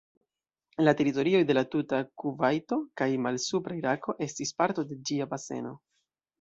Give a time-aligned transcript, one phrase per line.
[0.87, 5.79] La teritorioj de la tuta Kuvajto kaj malsupra Irako estis parto de ĝia baseno.